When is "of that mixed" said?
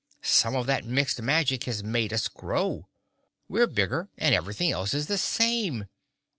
0.55-1.21